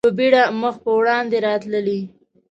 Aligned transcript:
په 0.07 0.11
بېړه 0.17 0.43
مخ 0.61 0.75
په 0.83 0.91
وړاندې 0.99 1.37
راتللې. 1.45 1.99